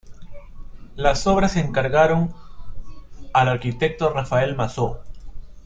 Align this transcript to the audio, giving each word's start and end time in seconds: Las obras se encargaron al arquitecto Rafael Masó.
Las 0.95 1.27
obras 1.27 1.51
se 1.51 1.59
encargaron 1.59 2.33
al 3.33 3.49
arquitecto 3.49 4.09
Rafael 4.11 4.55
Masó. 4.55 5.03